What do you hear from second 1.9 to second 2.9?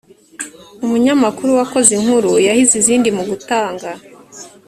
inkuru yahize